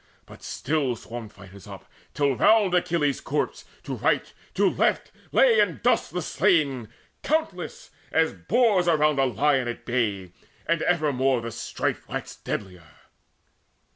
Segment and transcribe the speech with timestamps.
[0.25, 5.67] But still Swarmed fighters up, till round Achilles' corse To right, to left, lay in
[5.73, 6.89] the dust the slain
[7.21, 10.31] Countless, as boars around a lion at bay;
[10.65, 12.87] And evermore the strife waxed deadlier.